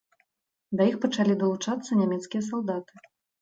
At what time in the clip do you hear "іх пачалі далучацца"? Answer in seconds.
0.91-1.91